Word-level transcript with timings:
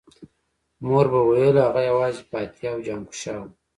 مور 0.87 1.05
به 1.11 1.19
ویل 1.29 1.57
هغه 1.65 1.81
یوازې 1.89 2.21
فاتح 2.29 2.63
او 2.71 2.77
جهانګشا 2.85 3.35
و 3.41 3.43